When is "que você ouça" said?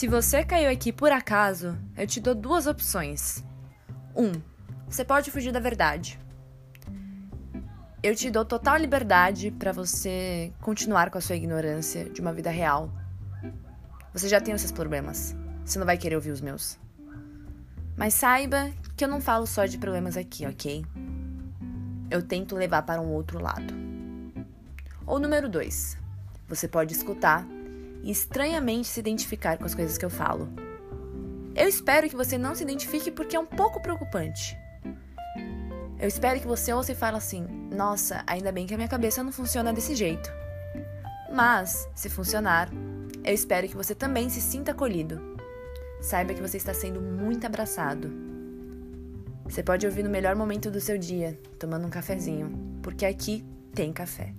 36.40-36.92